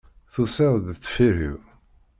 Tusiḍ-d 0.33 0.85
deffir-iw. 1.01 1.59